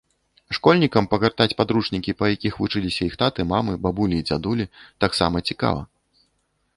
[0.57, 4.65] Школьнікам пагартаць падручнікі, па якіх вучыліся іх таты, мамы, бабулі і дзядулі,
[5.05, 5.81] таксама цікава.